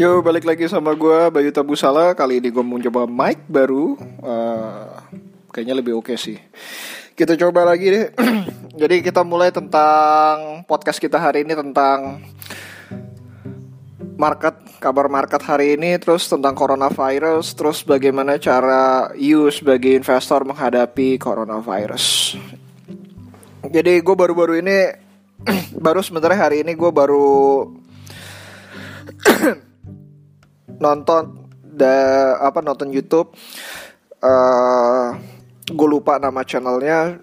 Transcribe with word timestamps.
Yo, 0.00 0.24
balik 0.24 0.48
lagi 0.48 0.64
sama 0.64 0.96
gue 0.96 1.28
Bayu 1.28 1.52
Tabusala. 1.52 2.16
Kali 2.16 2.40
ini 2.40 2.48
gue 2.48 2.64
mau 2.64 2.80
coba 2.80 3.04
mic 3.04 3.44
baru. 3.44 4.00
Uh, 4.24 4.96
Kayaknya 5.52 5.76
lebih 5.76 5.92
oke 6.00 6.08
okay 6.08 6.16
sih. 6.16 6.40
Kita 7.12 7.36
coba 7.36 7.68
lagi 7.68 7.92
deh. 7.92 8.08
Jadi 8.80 9.04
kita 9.04 9.20
mulai 9.28 9.52
tentang 9.52 10.64
Podcast 10.64 10.96
kita 10.96 11.20
hari 11.20 11.44
ini 11.44 11.52
tentang 11.52 12.16
Market, 14.16 14.80
kabar 14.80 15.12
market 15.12 15.44
hari 15.44 15.76
ini 15.76 16.00
Terus 16.00 16.32
tentang 16.32 16.56
coronavirus 16.56 17.52
Terus 17.52 17.84
bagaimana 17.84 18.40
cara 18.40 19.12
you 19.20 19.52
sebagai 19.52 19.92
investor 19.92 20.48
menghadapi 20.48 21.20
coronavirus. 21.20 22.40
Jadi 23.68 24.00
gue 24.00 24.16
baru-baru 24.16 24.64
ini 24.64 24.96
Baru 25.84 26.00
sebenarnya 26.00 26.48
hari 26.48 26.64
ini 26.64 26.72
gue 26.72 26.88
baru 26.88 27.68
nonton 30.80 31.46
da 31.60 32.34
apa 32.40 32.64
nonton 32.64 32.90
YouTube 32.90 33.30
uh, 34.24 34.28
eh, 34.28 35.08
gue 35.70 35.88
lupa 35.88 36.18
nama 36.18 36.42
channelnya. 36.42 37.20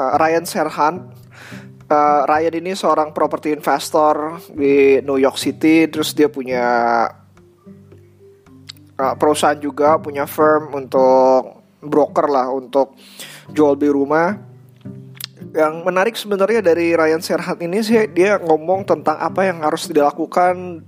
Uh, 0.00 0.14
Ryan 0.16 0.44
Serhan. 0.46 0.94
Uh, 1.90 2.22
Ryan 2.22 2.54
ini 2.62 2.72
seorang 2.78 3.10
property 3.10 3.50
investor 3.50 4.38
di 4.54 5.02
New 5.02 5.18
York 5.18 5.34
City 5.34 5.90
terus 5.90 6.14
dia 6.14 6.30
punya 6.30 6.66
uh, 8.94 9.14
perusahaan 9.18 9.58
juga 9.58 9.98
punya 9.98 10.22
firm 10.22 10.70
untuk 10.70 11.66
broker 11.82 12.30
lah 12.30 12.46
untuk 12.54 12.94
jual 13.50 13.74
beli 13.74 13.90
rumah 13.90 14.49
yang 15.50 15.82
menarik 15.82 16.14
sebenarnya 16.14 16.62
dari 16.62 16.94
Ryan 16.94 17.22
Serhat 17.22 17.58
ini 17.58 17.82
sih 17.82 18.06
dia 18.10 18.38
ngomong 18.38 18.86
tentang 18.86 19.18
apa 19.18 19.50
yang 19.50 19.66
harus 19.66 19.90
dilakukan 19.90 20.86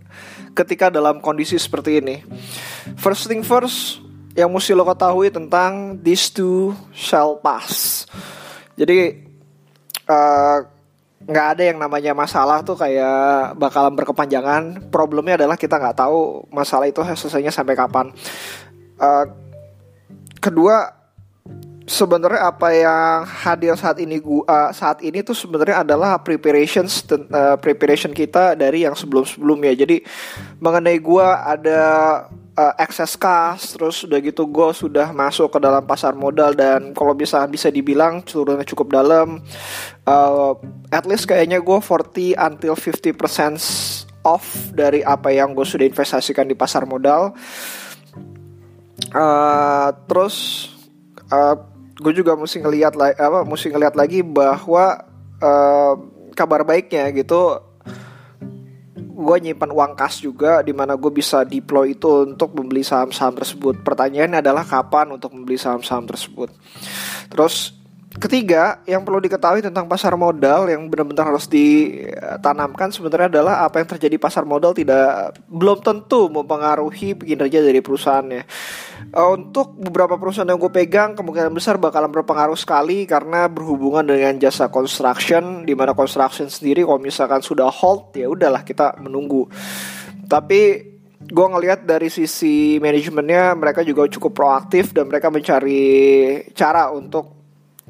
ketika 0.54 0.92
dalam 0.92 1.18
kondisi 1.18 1.58
seperti 1.58 1.98
ini. 1.98 2.22
First 2.94 3.26
thing 3.26 3.42
first, 3.42 3.98
yang 4.38 4.48
mesti 4.52 4.72
lo 4.72 4.86
ketahui 4.86 5.34
tentang 5.34 5.98
these 6.00 6.30
two 6.30 6.72
shall 6.94 7.42
pass. 7.42 8.06
Jadi 8.78 9.28
uh, 10.06 10.58
nggak 11.22 11.46
ada 11.58 11.62
yang 11.62 11.78
namanya 11.78 12.12
masalah 12.14 12.62
tuh 12.62 12.78
kayak 12.78 13.58
bakalan 13.58 13.98
berkepanjangan. 13.98 14.88
Problemnya 14.94 15.36
adalah 15.42 15.58
kita 15.58 15.76
nggak 15.76 15.98
tahu 16.06 16.48
masalah 16.54 16.86
itu 16.86 17.02
selesainya 17.02 17.50
sampai 17.50 17.74
kapan. 17.74 18.14
Uh, 18.96 19.26
kedua 20.38 21.01
sebenarnya 21.86 22.42
apa 22.48 22.68
yang 22.72 23.26
hadir 23.26 23.74
saat 23.74 23.98
ini 23.98 24.22
gua 24.22 24.44
uh, 24.46 24.70
saat 24.70 25.02
ini 25.02 25.22
tuh 25.22 25.34
sebenarnya 25.34 25.82
adalah 25.82 26.18
preparations 26.22 27.02
uh, 27.10 27.58
preparation 27.58 28.14
kita 28.14 28.54
dari 28.54 28.86
yang 28.86 28.94
sebelum-sebelumnya. 28.94 29.74
Jadi 29.74 30.02
mengenai 30.62 30.98
gua 31.02 31.42
ada 31.42 31.80
uh, 32.56 32.74
excess 32.78 33.16
cash 33.16 33.76
terus 33.76 34.04
udah 34.04 34.18
gitu 34.20 34.44
gue 34.48 34.68
sudah 34.72 35.10
masuk 35.12 35.52
ke 35.52 35.58
dalam 35.60 35.84
pasar 35.84 36.12
modal 36.16 36.52
dan 36.52 36.92
kalau 36.92 37.16
bisa 37.16 37.44
bisa 37.48 37.72
dibilang 37.72 38.20
turunnya 38.24 38.66
cukup 38.66 38.92
dalam 38.92 39.40
uh, 40.06 40.52
at 40.92 41.04
least 41.08 41.28
kayaknya 41.28 41.60
gue 41.60 41.78
40 41.80 42.36
until 42.36 42.74
50% 42.76 44.22
off 44.22 44.70
dari 44.72 45.00
apa 45.02 45.32
yang 45.32 45.56
gue 45.56 45.66
sudah 45.66 45.86
investasikan 45.88 46.46
di 46.46 46.54
pasar 46.54 46.84
modal 46.84 47.32
uh, 49.16 49.88
terus 50.06 50.68
uh, 51.32 51.71
gue 52.02 52.12
juga 52.12 52.34
mesti 52.34 52.58
ngelihat 52.58 52.98
apa 52.98 53.46
mesti 53.46 53.70
ngelihat 53.70 53.94
lagi 53.94 54.26
bahwa 54.26 55.06
uh, 55.38 55.94
kabar 56.34 56.66
baiknya 56.66 57.06
gitu 57.14 57.62
gue 59.12 59.36
nyimpan 59.38 59.70
uang 59.70 59.92
kas 59.94 60.18
juga 60.18 60.64
di 60.66 60.74
mana 60.74 60.98
gue 60.98 61.12
bisa 61.14 61.46
deploy 61.46 61.94
itu 61.94 62.26
untuk 62.26 62.56
membeli 62.56 62.82
saham-saham 62.82 63.38
tersebut. 63.38 63.84
Pertanyaannya 63.84 64.42
adalah 64.42 64.66
kapan 64.66 65.14
untuk 65.14 65.36
membeli 65.36 65.60
saham-saham 65.60 66.08
tersebut. 66.08 66.50
Terus 67.30 67.81
Ketiga, 68.12 68.84
yang 68.84 69.08
perlu 69.08 69.24
diketahui 69.24 69.64
tentang 69.64 69.88
pasar 69.88 70.12
modal 70.20 70.68
yang 70.68 70.84
benar-benar 70.92 71.32
harus 71.32 71.48
ditanamkan 71.48 72.92
sebenarnya 72.92 73.40
adalah 73.40 73.64
apa 73.64 73.80
yang 73.80 73.88
terjadi 73.88 74.20
pasar 74.20 74.44
modal 74.44 74.76
tidak 74.76 75.40
belum 75.48 75.80
tentu 75.80 76.28
mempengaruhi 76.28 77.16
kinerja 77.16 77.64
dari 77.64 77.80
perusahaannya. 77.80 78.44
Uh, 79.16 79.32
untuk 79.32 79.72
beberapa 79.80 80.20
perusahaan 80.20 80.44
yang 80.44 80.60
gue 80.60 80.68
pegang 80.68 81.16
kemungkinan 81.16 81.56
besar 81.56 81.80
bakalan 81.80 82.12
berpengaruh 82.12 82.56
sekali 82.56 83.08
karena 83.08 83.48
berhubungan 83.48 84.04
dengan 84.04 84.36
jasa 84.36 84.68
construction 84.68 85.64
di 85.64 85.72
mana 85.72 85.96
construction 85.96 86.52
sendiri 86.52 86.84
kalau 86.84 87.00
misalkan 87.00 87.40
sudah 87.40 87.72
hold 87.72 88.12
ya 88.12 88.28
udahlah 88.28 88.60
kita 88.60 88.92
menunggu. 89.00 89.48
Tapi 90.28 90.60
gue 91.32 91.46
ngelihat 91.48 91.88
dari 91.88 92.12
sisi 92.12 92.76
manajemennya 92.76 93.56
mereka 93.56 93.80
juga 93.80 94.04
cukup 94.04 94.36
proaktif 94.36 94.92
dan 94.92 95.08
mereka 95.08 95.32
mencari 95.32 95.80
cara 96.52 96.92
untuk 96.92 97.41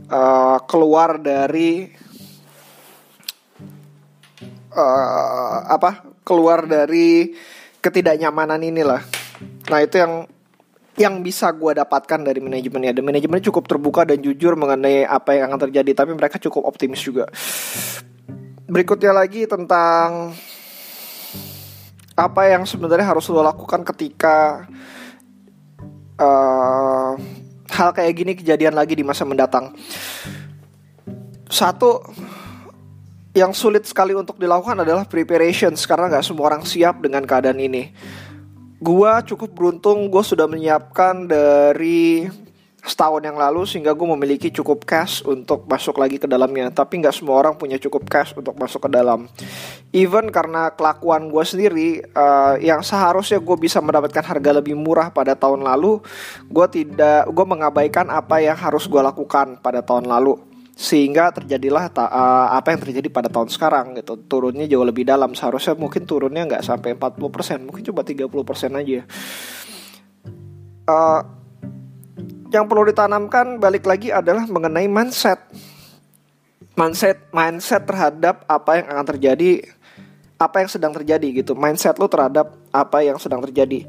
uh, 0.08 0.58
keluar 0.64 1.20
dari 1.20 1.88
uh, 4.72 5.56
apa 5.68 6.14
keluar 6.22 6.64
dari 6.64 7.34
ketidaknyamanan 7.82 8.62
inilah. 8.62 9.02
Nah 9.68 9.78
itu 9.82 9.98
yang 9.98 10.12
yang 10.96 11.24
bisa 11.24 11.48
gue 11.56 11.72
dapatkan 11.72 12.20
dari 12.20 12.38
manajemennya. 12.38 12.92
Dan 12.92 13.04
manajemennya 13.08 13.48
cukup 13.48 13.64
terbuka 13.64 14.04
dan 14.04 14.20
jujur 14.20 14.54
mengenai 14.54 15.08
apa 15.08 15.36
yang 15.36 15.48
akan 15.50 15.68
terjadi 15.68 16.04
tapi 16.04 16.12
mereka 16.12 16.36
cukup 16.36 16.68
optimis 16.68 17.00
juga. 17.00 17.26
Berikutnya 18.68 19.12
lagi 19.12 19.44
tentang 19.48 20.32
apa 22.12 22.42
yang 22.44 22.68
sebenarnya 22.68 23.08
harus 23.08 23.24
lo 23.32 23.40
lakukan 23.40 23.88
ketika 23.88 24.68
uh, 26.20 26.71
hal 27.72 27.96
kayak 27.96 28.12
gini 28.12 28.32
kejadian 28.36 28.76
lagi 28.76 28.92
di 28.92 29.04
masa 29.04 29.24
mendatang. 29.24 29.72
Satu 31.48 32.04
yang 33.32 33.56
sulit 33.56 33.88
sekali 33.88 34.12
untuk 34.12 34.36
dilakukan 34.36 34.84
adalah 34.84 35.08
preparation 35.08 35.72
karena 35.72 36.12
nggak 36.12 36.24
semua 36.24 36.52
orang 36.52 36.62
siap 36.68 37.00
dengan 37.00 37.24
keadaan 37.24 37.56
ini. 37.56 37.88
Gua 38.82 39.22
cukup 39.24 39.56
beruntung 39.56 40.10
gue 40.10 40.22
sudah 40.26 40.44
menyiapkan 40.50 41.30
dari 41.30 42.26
setahun 42.82 43.22
yang 43.22 43.38
lalu 43.38 43.62
sehingga 43.62 43.94
gue 43.94 44.08
memiliki 44.18 44.50
cukup 44.50 44.82
cash 44.82 45.22
untuk 45.22 45.70
masuk 45.70 46.02
lagi 46.02 46.18
ke 46.18 46.26
dalamnya. 46.26 46.66
Tapi 46.74 46.98
nggak 46.98 47.14
semua 47.14 47.38
orang 47.38 47.54
punya 47.54 47.78
cukup 47.78 48.10
cash 48.10 48.34
untuk 48.34 48.58
masuk 48.58 48.82
ke 48.82 48.90
dalam. 48.90 49.30
Even 49.94 50.34
karena 50.34 50.74
kelakuan 50.74 51.30
gue 51.30 51.44
sendiri 51.46 52.02
uh, 52.18 52.58
yang 52.58 52.82
seharusnya 52.82 53.38
gue 53.38 53.54
bisa 53.54 53.78
mendapatkan 53.78 54.26
harga 54.26 54.50
lebih 54.58 54.74
murah 54.74 55.14
pada 55.14 55.38
tahun 55.38 55.62
lalu 55.62 56.02
gue 56.50 56.66
tidak 56.74 57.30
gue 57.30 57.46
mengabaikan 57.46 58.10
apa 58.10 58.42
yang 58.42 58.58
harus 58.58 58.90
gue 58.90 58.98
lakukan 58.98 59.62
pada 59.62 59.78
tahun 59.78 60.10
lalu. 60.10 60.42
Sehingga 60.74 61.30
terjadilah 61.30 61.86
ta, 61.94 62.10
uh, 62.10 62.58
apa 62.58 62.74
yang 62.74 62.82
terjadi 62.82 63.06
pada 63.14 63.30
tahun 63.30 63.46
sekarang 63.46 63.94
gitu. 64.02 64.18
Turunnya 64.26 64.66
jauh 64.66 64.82
lebih 64.82 65.06
dalam. 65.06 65.38
Seharusnya 65.38 65.78
mungkin 65.78 66.02
turunnya 66.02 66.50
nggak 66.50 66.66
sampai 66.66 66.98
40% 66.98 67.62
mungkin 67.62 67.82
coba 67.94 68.02
30% 68.02 68.82
aja. 68.82 69.06
Uh, 70.82 71.41
yang 72.52 72.68
perlu 72.68 72.84
ditanamkan 72.84 73.56
balik 73.56 73.88
lagi 73.88 74.12
adalah 74.12 74.44
mengenai 74.44 74.84
mindset. 74.84 75.40
Mindset 76.76 77.32
mindset 77.32 77.88
terhadap 77.88 78.44
apa 78.44 78.80
yang 78.80 78.86
akan 78.92 79.06
terjadi, 79.16 79.64
apa 80.36 80.60
yang 80.60 80.68
sedang 80.68 80.92
terjadi 80.92 81.42
gitu. 81.42 81.56
Mindset 81.56 81.96
lo 81.96 82.08
terhadap 82.12 82.52
apa 82.68 83.00
yang 83.00 83.16
sedang 83.16 83.40
terjadi. 83.40 83.88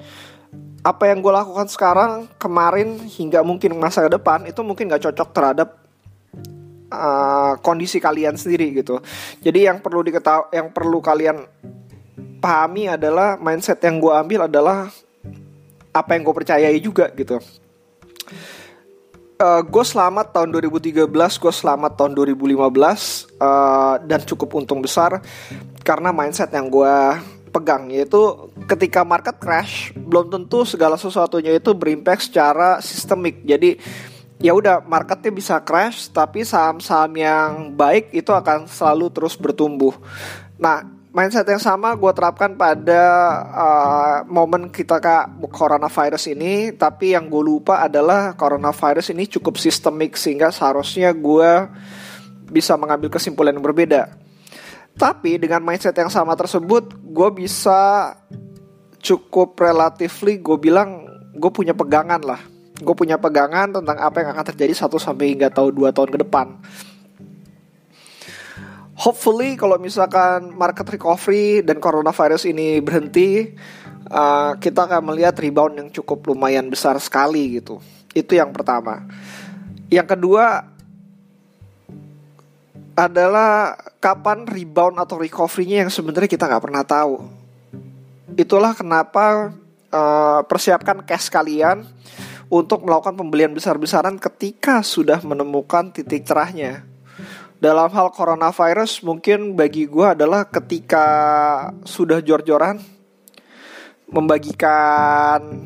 Apa 0.84 1.12
yang 1.12 1.24
gue 1.24 1.32
lakukan 1.32 1.68
sekarang, 1.72 2.28
kemarin 2.40 3.00
hingga 3.08 3.40
mungkin 3.44 3.76
masa 3.80 4.08
depan 4.08 4.44
itu 4.48 4.60
mungkin 4.64 4.92
gak 4.92 5.08
cocok 5.12 5.30
terhadap 5.32 5.70
uh, 6.92 7.56
kondisi 7.64 8.04
kalian 8.04 8.36
sendiri 8.36 8.84
gitu. 8.84 9.00
Jadi 9.40 9.68
yang 9.68 9.80
perlu 9.80 10.04
diketahui, 10.04 10.52
yang 10.52 10.76
perlu 10.76 11.00
kalian 11.00 11.40
pahami 12.44 12.92
adalah 12.92 13.40
mindset 13.40 13.80
yang 13.80 14.04
gue 14.04 14.12
ambil 14.12 14.52
adalah 14.52 14.92
apa 15.96 16.10
yang 16.16 16.28
gue 16.28 16.36
percayai 16.36 16.80
juga 16.84 17.08
gitu 17.16 17.40
uh, 19.40 19.60
eh, 19.60 19.62
gue 19.66 19.84
selamat 19.84 20.32
tahun 20.32 20.50
2013, 20.56 21.10
gue 21.12 21.54
selamat 21.54 21.92
tahun 22.00 22.12
2015 22.16 22.56
uh, 22.56 22.64
eh, 22.64 23.96
dan 24.08 24.20
cukup 24.24 24.50
untung 24.60 24.80
besar 24.80 25.20
karena 25.84 26.16
mindset 26.16 26.52
yang 26.56 26.72
gue 26.72 26.96
pegang 27.54 27.86
yaitu 27.94 28.18
ketika 28.66 29.06
market 29.06 29.38
crash 29.38 29.94
belum 29.94 30.34
tentu 30.34 30.66
segala 30.66 30.98
sesuatunya 30.98 31.54
itu 31.54 31.70
berimpact 31.78 32.32
secara 32.32 32.82
sistemik. 32.82 33.46
Jadi 33.46 33.78
ya 34.42 34.58
udah 34.58 34.82
marketnya 34.82 35.30
bisa 35.30 35.62
crash 35.62 36.10
tapi 36.10 36.42
saham-saham 36.42 37.14
yang 37.14 37.52
baik 37.78 38.10
itu 38.10 38.34
akan 38.34 38.66
selalu 38.66 39.14
terus 39.14 39.38
bertumbuh. 39.38 39.94
Nah, 40.58 41.03
mindset 41.14 41.46
yang 41.46 41.62
sama 41.62 41.94
gue 41.94 42.12
terapkan 42.12 42.58
pada 42.58 43.02
uh, 43.54 44.18
momen 44.26 44.74
kita 44.74 44.98
kak 44.98 45.38
coronavirus 45.54 46.34
ini. 46.34 46.74
Tapi 46.74 47.14
yang 47.14 47.30
gue 47.30 47.40
lupa 47.46 47.86
adalah 47.86 48.34
coronavirus 48.34 49.14
ini 49.14 49.30
cukup 49.30 49.62
sistemik 49.62 50.18
sehingga 50.18 50.50
seharusnya 50.50 51.14
gue 51.14 51.70
bisa 52.50 52.74
mengambil 52.76 53.14
kesimpulan 53.14 53.54
yang 53.54 53.64
berbeda. 53.64 54.18
Tapi 54.98 55.38
dengan 55.38 55.62
mindset 55.62 55.94
yang 55.96 56.10
sama 56.10 56.34
tersebut 56.34 56.98
gue 56.98 57.30
bisa 57.38 58.14
cukup 58.98 59.58
relatively 59.62 60.42
gue 60.42 60.58
bilang 60.58 61.06
gue 61.38 61.52
punya 61.54 61.78
pegangan 61.78 62.20
lah. 62.26 62.42
Gue 62.74 62.98
punya 62.98 63.22
pegangan 63.22 63.70
tentang 63.70 64.02
apa 64.02 64.26
yang 64.26 64.34
akan 64.34 64.46
terjadi 64.50 64.74
satu 64.74 64.98
sampai 64.98 65.38
hingga 65.38 65.54
tahun 65.54 65.78
dua 65.78 65.94
tahun 65.94 66.10
ke 66.10 66.20
depan 66.26 66.58
hopefully 68.98 69.58
kalau 69.58 69.78
misalkan 69.82 70.54
market 70.54 70.86
recovery 70.86 71.62
dan 71.66 71.82
coronavirus 71.82 72.50
ini 72.50 72.82
berhenti 72.82 73.54
uh, 74.10 74.58
kita 74.58 74.86
akan 74.90 75.14
melihat 75.14 75.38
rebound 75.38 75.80
yang 75.80 75.90
cukup 75.90 76.26
lumayan 76.30 76.70
besar 76.70 76.98
sekali 77.02 77.62
gitu 77.62 77.82
itu 78.14 78.38
yang 78.38 78.54
pertama 78.54 79.06
yang 79.90 80.06
kedua 80.10 80.74
adalah 82.94 83.74
kapan 83.98 84.46
rebound 84.46 85.02
atau 85.02 85.18
recovery-nya 85.18 85.86
yang 85.86 85.92
sebenarnya 85.92 86.30
kita 86.30 86.46
nggak 86.46 86.64
pernah 86.64 86.84
tahu. 86.86 87.26
Itulah 88.38 88.78
kenapa 88.78 89.54
uh, 89.90 90.42
persiapkan 90.46 91.02
cash 91.02 91.30
kalian 91.30 91.86
untuk 92.54 92.86
melakukan 92.86 93.18
pembelian 93.18 93.54
besar-besaran 93.54 94.18
ketika 94.22 94.86
sudah 94.86 95.22
menemukan 95.26 95.90
titik 95.90 96.26
cerahnya. 96.26 96.86
Dalam 97.64 97.88
hal 97.96 98.12
coronavirus 98.12 99.00
mungkin 99.08 99.56
bagi 99.56 99.88
gue 99.88 100.04
adalah 100.04 100.44
ketika 100.52 101.08
sudah 101.88 102.20
jor-joran 102.20 102.84
membagikan 104.12 105.64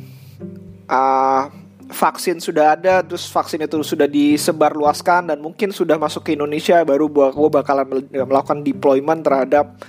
uh, 0.86 1.50
vaksin 1.90 2.38
sudah 2.38 2.78
ada, 2.78 3.02
terus 3.02 3.26
vaksin 3.26 3.66
itu 3.66 3.82
sudah 3.82 4.06
disebar 4.06 4.78
luaskan 4.78 5.34
dan 5.34 5.42
mungkin 5.42 5.74
sudah 5.74 5.98
masuk 5.98 6.22
ke 6.22 6.38
Indonesia, 6.38 6.86
baru 6.86 7.10
gue 7.10 7.50
bakalan 7.50 8.06
melakukan 8.14 8.62
deployment 8.62 9.26
terhadap 9.26 9.82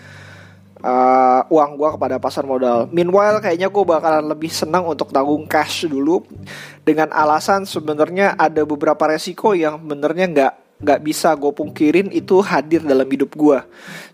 uh, 0.80 1.44
uang 1.52 1.76
gue 1.76 1.88
kepada 1.92 2.16
pasar 2.16 2.48
modal. 2.48 2.88
Meanwhile, 2.88 3.44
kayaknya 3.44 3.68
gue 3.68 3.84
bakalan 3.84 4.32
lebih 4.32 4.48
senang 4.48 4.88
untuk 4.88 5.12
tanggung 5.12 5.44
cash 5.44 5.84
dulu 5.84 6.24
dengan 6.88 7.12
alasan 7.12 7.68
sebenarnya 7.68 8.32
ada 8.32 8.64
beberapa 8.64 9.12
resiko 9.12 9.52
yang 9.52 9.76
benernya 9.84 10.24
nggak 10.24 10.67
nggak 10.78 11.00
bisa 11.02 11.34
gue 11.34 11.50
pungkirin 11.50 12.08
itu 12.14 12.38
hadir 12.38 12.86
dalam 12.86 13.06
hidup 13.06 13.34
gue. 13.34 13.58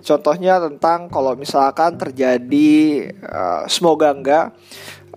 Contohnya 0.00 0.56
tentang 0.60 1.12
kalau 1.12 1.36
misalkan 1.36 2.00
terjadi 2.00 2.72
uh, 3.20 3.68
semoga 3.68 4.12
enggak 4.12 4.56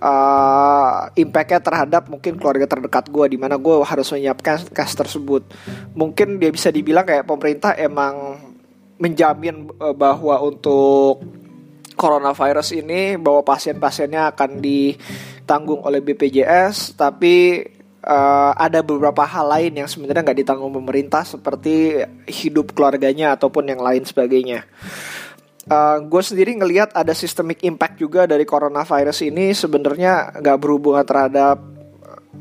uh, 0.01 1.09
impactnya 1.17 1.59
terhadap 1.61 2.09
mungkin 2.09 2.37
keluarga 2.37 2.69
terdekat 2.69 3.09
gue 3.09 3.25
di 3.33 3.37
mana 3.39 3.57
gue 3.57 3.75
harus 3.81 4.07
menyiapkan 4.13 4.69
cash 4.71 4.93
tersebut 4.97 5.43
mungkin 5.97 6.37
dia 6.37 6.53
bisa 6.53 6.69
dibilang 6.69 7.05
kayak 7.05 7.25
pemerintah 7.25 7.73
emang 7.77 8.37
menjamin 8.97 9.69
uh, 9.77 9.93
bahwa 9.93 10.41
untuk 10.41 11.21
coronavirus 11.97 12.77
ini 12.77 13.17
bahwa 13.17 13.41
pasien-pasiennya 13.41 14.29
akan 14.33 14.61
ditanggung 14.61 15.81
oleh 15.81 16.01
BPJS 16.01 16.93
tapi 16.93 17.65
uh, 18.07 18.51
ada 18.55 18.79
beberapa 18.79 19.27
hal 19.27 19.45
lain 19.51 19.83
yang 19.83 19.89
sebenarnya 19.91 20.23
nggak 20.23 20.39
ditanggung 20.47 20.71
pemerintah 20.71 21.27
seperti 21.27 22.07
hidup 22.25 22.71
keluarganya 22.71 23.35
ataupun 23.35 23.67
yang 23.67 23.83
lain 23.83 24.07
sebagainya. 24.07 24.63
Uh, 25.67 25.99
gue 26.07 26.23
sendiri 26.23 26.55
ngelihat 26.55 26.95
ada 26.95 27.11
systemic 27.11 27.59
impact 27.67 27.99
juga 27.99 28.23
dari 28.23 28.47
coronavirus 28.47 29.27
ini. 29.27 29.51
Sebenarnya 29.51 30.39
nggak 30.39 30.57
berhubungan 30.63 31.03
terhadap 31.03 31.59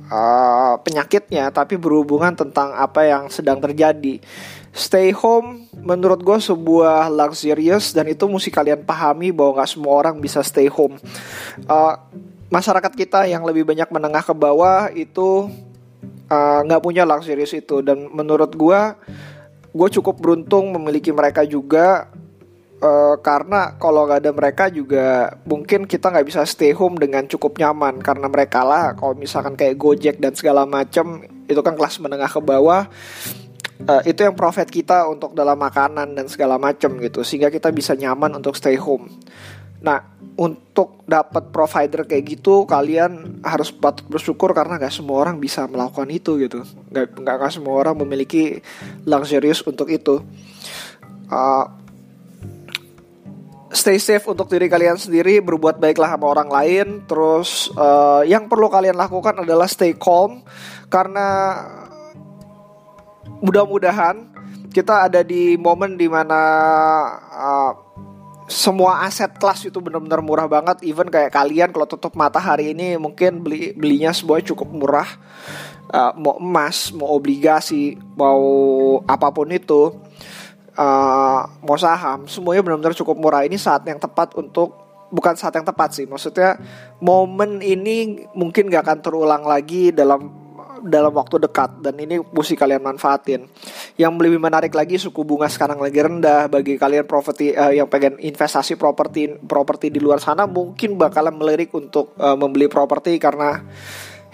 uh, 0.06 0.78
penyakitnya 0.86 1.50
tapi 1.50 1.74
berhubungan 1.74 2.38
tentang 2.38 2.70
apa 2.78 3.02
yang 3.02 3.26
sedang 3.26 3.58
terjadi. 3.58 4.22
Stay 4.70 5.10
home 5.10 5.66
menurut 5.74 6.22
gue 6.22 6.38
sebuah 6.38 7.10
luxurious 7.10 7.96
dan 7.96 8.06
itu 8.06 8.28
mesti 8.28 8.52
kalian 8.52 8.86
pahami 8.86 9.34
bahwa 9.34 9.58
nggak 9.58 9.70
semua 9.74 9.98
orang 9.98 10.22
bisa 10.22 10.44
stay 10.46 10.70
home. 10.70 10.94
Uh, 11.66 11.98
masyarakat 12.52 12.92
kita 12.94 13.26
yang 13.26 13.42
lebih 13.42 13.66
banyak 13.66 13.88
menengah 13.90 14.22
ke 14.22 14.34
bawah 14.34 14.90
itu 14.94 15.50
nggak 16.62 16.80
uh, 16.80 16.84
punya 16.84 17.06
luxurious 17.06 17.54
itu. 17.54 17.82
Dan 17.82 18.10
menurut 18.10 18.52
gue 18.54 18.80
gue 19.76 19.88
cukup 20.00 20.18
beruntung 20.18 20.74
memiliki 20.74 21.10
mereka 21.12 21.44
juga 21.46 22.10
Uh, 22.76 23.16
karena 23.24 23.72
kalau 23.80 24.04
nggak 24.04 24.20
ada 24.20 24.32
mereka 24.36 24.64
juga 24.68 25.32
mungkin 25.48 25.88
kita 25.88 26.12
nggak 26.12 26.28
bisa 26.28 26.44
stay 26.44 26.76
home 26.76 27.00
dengan 27.00 27.24
cukup 27.24 27.56
nyaman. 27.56 28.04
Karena 28.04 28.28
mereka 28.28 28.68
lah 28.68 28.92
kalau 28.92 29.16
misalkan 29.16 29.56
kayak 29.56 29.80
Gojek 29.80 30.20
dan 30.20 30.36
segala 30.36 30.68
macam 30.68 31.24
itu 31.24 31.56
kan 31.64 31.72
kelas 31.72 31.96
menengah 32.04 32.28
ke 32.28 32.36
bawah 32.36 32.84
uh, 33.80 34.02
itu 34.04 34.20
yang 34.20 34.36
profit 34.36 34.68
kita 34.68 35.08
untuk 35.08 35.32
dalam 35.32 35.56
makanan 35.56 36.12
dan 36.20 36.28
segala 36.28 36.60
macam 36.60 37.00
gitu. 37.00 37.24
Sehingga 37.24 37.48
kita 37.48 37.72
bisa 37.72 37.96
nyaman 37.96 38.36
untuk 38.36 38.52
stay 38.52 38.76
home. 38.76 39.08
Nah 39.86 40.02
untuk 40.34 41.06
dapat 41.06 41.54
provider 41.54 42.02
kayak 42.02 42.36
gitu 42.36 42.66
kalian 42.66 43.38
harus 43.46 43.70
patut 43.70 44.04
bersyukur 44.10 44.50
karena 44.50 44.82
nggak 44.82 44.92
semua 44.92 45.22
orang 45.22 45.38
bisa 45.38 45.64
melakukan 45.70 46.10
itu 46.10 46.36
gitu 46.42 46.66
nggak 46.90 47.22
nggak 47.22 47.54
semua 47.54 47.86
orang 47.86 47.94
memiliki 48.02 48.58
luxurious 49.06 49.62
untuk 49.62 49.86
itu. 49.94 50.20
Uh, 51.30 51.66
stay 53.70 54.00
safe 54.00 54.24
untuk 54.26 54.48
diri 54.48 54.66
kalian 54.72 54.96
sendiri, 54.96 55.38
berbuat 55.44 55.76
baiklah 55.76 56.16
sama 56.16 56.26
orang 56.32 56.50
lain. 56.50 56.86
Terus 57.04 57.70
uh, 57.76 58.24
yang 58.26 58.50
perlu 58.50 58.72
kalian 58.72 58.96
lakukan 58.96 59.46
adalah 59.46 59.68
stay 59.68 59.94
calm 59.94 60.42
karena 60.88 61.60
mudah-mudahan 63.44 64.32
kita 64.72 65.08
ada 65.08 65.20
di 65.20 65.56
momen 65.60 65.96
di 66.00 66.08
mana 66.08 66.40
uh, 67.32 67.72
semua 68.46 69.02
aset 69.06 69.30
kelas 69.36 69.66
itu 69.66 69.78
benar-benar 69.82 70.22
murah 70.22 70.46
banget. 70.46 70.82
Even 70.86 71.10
kayak 71.10 71.34
kalian 71.34 71.74
kalau 71.74 71.86
tutup 71.86 72.14
mata 72.14 72.38
hari 72.38 72.74
ini 72.74 72.94
mungkin 72.94 73.42
beli 73.42 73.74
belinya 73.74 74.14
sebuah 74.14 74.42
cukup 74.46 74.68
murah. 74.70 75.08
Uh, 75.86 76.10
mau 76.18 76.34
emas, 76.42 76.90
mau 76.90 77.14
obligasi, 77.14 77.94
mau 78.18 78.42
apa 79.06 79.30
pun 79.30 79.46
itu 79.54 79.94
uh, 80.76 81.40
mau 81.64 81.78
saham 81.80 82.28
semuanya 82.28 82.62
benar-benar 82.62 82.94
cukup 82.94 83.16
murah 83.16 83.42
ini 83.42 83.56
saat 83.56 83.82
yang 83.88 83.98
tepat 83.98 84.36
untuk 84.36 84.76
bukan 85.10 85.34
saat 85.34 85.56
yang 85.56 85.66
tepat 85.66 85.96
sih 85.96 86.06
maksudnya 86.06 86.60
momen 87.00 87.62
ini 87.64 88.26
mungkin 88.36 88.68
gak 88.68 88.84
akan 88.86 88.98
terulang 89.00 89.44
lagi 89.46 89.90
dalam 89.90 90.45
dalam 90.86 91.12
waktu 91.12 91.42
dekat 91.42 91.82
dan 91.82 91.94
ini 91.98 92.22
mesti 92.22 92.54
kalian 92.54 92.82
manfaatin. 92.82 93.46
Yang 93.98 94.12
lebih 94.22 94.40
menarik 94.40 94.72
lagi 94.72 94.96
suku 94.96 95.22
bunga 95.26 95.50
sekarang 95.50 95.82
lagi 95.82 95.98
rendah 96.00 96.48
bagi 96.48 96.78
kalian 96.78 97.04
properti 97.04 97.52
uh, 97.52 97.74
yang 97.74 97.90
pengen 97.90 98.16
investasi 98.22 98.78
properti 98.78 99.36
properti 99.42 99.92
di 99.92 99.98
luar 99.98 100.22
sana 100.22 100.48
mungkin 100.48 100.96
bakalan 100.96 101.36
melirik 101.36 101.74
untuk 101.74 102.16
uh, 102.18 102.38
membeli 102.38 102.66
properti 102.70 103.18
karena 103.20 103.62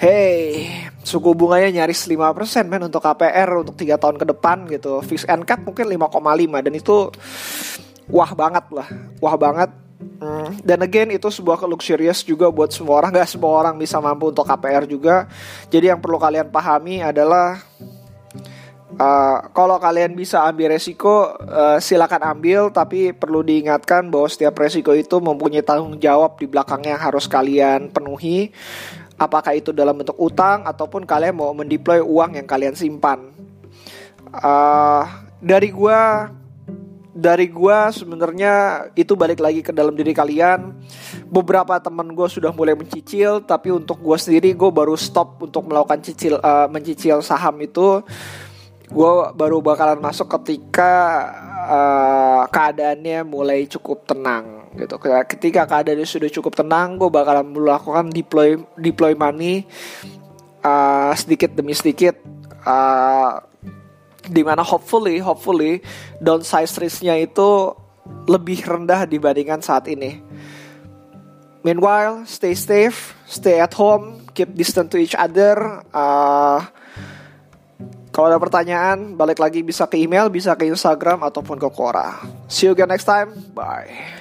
Hey, 0.03 0.67
suku 1.07 1.31
bunganya 1.31 1.71
nyaris 1.71 2.11
5% 2.11 2.67
men 2.67 2.91
untuk 2.91 3.07
KPR 3.07 3.47
untuk 3.55 3.79
tiga 3.79 3.95
tahun 4.03 4.19
ke 4.19 4.35
depan 4.35 4.67
gitu. 4.67 4.99
Fix 5.07 5.23
and 5.31 5.47
cap 5.47 5.63
mungkin 5.63 5.87
5,5 5.87 6.19
dan 6.59 6.75
itu 6.75 7.07
wah 8.11 8.33
banget 8.35 8.67
lah. 8.75 8.89
Wah 9.23 9.39
banget. 9.39 9.71
Hmm. 10.23 10.55
Dan 10.63 10.83
again 10.83 11.11
itu 11.15 11.27
sebuah 11.31 11.63
luxurious 11.67 12.23
juga 12.23 12.47
buat 12.51 12.71
semua 12.71 13.03
orang 13.03 13.11
Gak 13.15 13.35
semua 13.35 13.53
orang 13.59 13.75
bisa 13.75 13.99
mampu 13.99 14.31
untuk 14.31 14.47
KPR 14.47 14.87
juga 14.87 15.27
Jadi 15.67 15.91
yang 15.91 15.99
perlu 15.99 16.19
kalian 16.19 16.51
pahami 16.51 17.03
adalah 17.03 17.63
Uh, 18.93 19.49
kalau 19.57 19.81
kalian 19.81 20.13
bisa 20.13 20.45
ambil 20.45 20.77
resiko, 20.77 21.33
uh, 21.49 21.81
silakan 21.81 22.37
ambil, 22.37 22.69
tapi 22.69 23.17
perlu 23.17 23.41
diingatkan 23.41 24.05
bahwa 24.13 24.29
setiap 24.29 24.53
resiko 24.61 24.93
itu 24.93 25.17
mempunyai 25.17 25.65
tanggung 25.65 25.97
jawab 25.97 26.37
di 26.37 26.45
belakangnya 26.45 27.01
yang 27.01 27.05
harus 27.09 27.25
kalian 27.25 27.89
penuhi 27.89 28.53
apakah 29.23 29.55
itu 29.55 29.71
dalam 29.71 29.95
bentuk 29.95 30.19
utang 30.19 30.67
ataupun 30.67 31.07
kalian 31.07 31.39
mau 31.39 31.55
mendeploy 31.55 32.03
uang 32.03 32.37
yang 32.37 32.47
kalian 32.47 32.75
simpan. 32.75 33.31
Uh, 34.29 35.07
dari 35.39 35.71
gua 35.71 36.29
dari 37.13 37.53
gua 37.53 37.93
sebenarnya 37.93 38.89
itu 38.97 39.13
balik 39.13 39.45
lagi 39.45 39.61
ke 39.61 39.71
dalam 39.71 39.93
diri 39.93 40.17
kalian. 40.17 40.73
Beberapa 41.29 41.77
teman 41.81 42.13
gue 42.13 42.29
sudah 42.29 42.53
mulai 42.53 42.73
mencicil, 42.73 43.45
tapi 43.45 43.69
untuk 43.73 44.01
gue 44.01 44.17
sendiri 44.17 44.57
gue 44.57 44.71
baru 44.73 44.97
stop 44.97 45.45
untuk 45.45 45.69
melakukan 45.69 46.01
cicil 46.01 46.41
uh, 46.41 46.69
mencicil 46.73 47.21
saham 47.21 47.61
itu. 47.61 48.01
Gue 48.93 49.13
baru 49.33 49.65
bakalan 49.65 50.01
masuk 50.01 50.29
ketika 50.41 50.93
uh, 51.69 52.43
keadaannya 52.49 53.25
mulai 53.25 53.65
cukup 53.65 54.05
tenang 54.05 54.69
gitu 54.73 54.97
ketika 55.29 55.69
keadaannya 55.69 56.09
sudah 56.09 56.33
cukup 56.33 56.57
tenang 56.57 56.97
gue 56.97 57.09
bakalan 57.13 57.45
melakukan 57.45 58.09
deploy 58.09 58.57
deploy 58.81 59.13
money 59.13 59.69
uh, 60.65 61.13
sedikit 61.13 61.53
demi 61.53 61.77
sedikit 61.77 62.17
uh, 62.65 63.52
di 64.29 64.43
mana 64.47 64.63
hopefully 64.63 65.19
hopefully 65.19 65.83
downsize 66.23 66.75
risknya 66.79 67.19
itu 67.19 67.75
lebih 68.27 68.63
rendah 68.67 69.07
dibandingkan 69.07 69.63
saat 69.63 69.87
ini 69.91 70.23
meanwhile 71.63 72.27
stay 72.27 72.55
safe 72.55 73.15
stay 73.27 73.59
at 73.59 73.75
home 73.75 74.23
keep 74.35 74.51
distant 74.55 74.91
to 74.91 74.99
each 74.99 75.15
other 75.19 75.83
uh, 75.95 76.63
kalau 78.13 78.29
ada 78.29 78.37
pertanyaan, 78.37 79.17
balik 79.17 79.41
lagi 79.41 79.65
bisa 79.65 79.89
ke 79.89 79.97
email, 79.97 80.29
bisa 80.29 80.53
ke 80.53 80.69
Instagram, 80.69 81.25
ataupun 81.25 81.57
ke 81.57 81.65
Quora. 81.73 82.21
See 82.45 82.69
you 82.69 82.77
again 82.77 82.93
next 82.93 83.09
time. 83.09 83.33
Bye. 83.57 84.21